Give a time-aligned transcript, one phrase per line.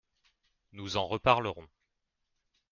[0.71, 1.67] Nous en reparlerons.